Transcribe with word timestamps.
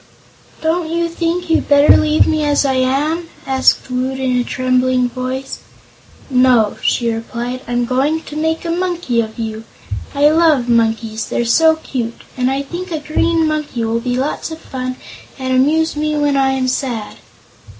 "Don't 0.63 0.89
you 0.89 1.07
think 1.07 1.47
you'd 1.47 1.69
better 1.69 1.95
leave 1.95 2.25
me 2.25 2.43
as 2.43 2.65
I 2.65 2.73
am?" 2.73 3.29
asked 3.45 3.87
Woot 3.91 4.19
in 4.19 4.35
a 4.35 4.43
trembling 4.43 5.07
voice. 5.09 5.59
"No," 6.27 6.77
she 6.81 7.13
replied, 7.13 7.61
"I'm 7.67 7.85
going 7.85 8.21
to 8.23 8.35
make 8.35 8.65
a 8.65 8.71
Monkey 8.71 9.21
of 9.21 9.37
you. 9.37 9.63
I 10.15 10.31
love 10.31 10.67
monkeys 10.67 11.29
they're 11.29 11.45
so 11.45 11.75
cute! 11.75 12.23
and 12.35 12.49
I 12.49 12.63
think 12.63 12.89
a 12.91 12.97
Green 12.99 13.47
Monkey 13.47 13.85
will 13.85 13.99
be 13.99 14.17
lots 14.17 14.49
of 14.49 14.57
fun 14.57 14.95
and 15.37 15.53
amuse 15.53 15.95
me 15.95 16.17
when 16.17 16.35
I 16.35 16.53
am 16.53 16.67
sad." 16.67 17.17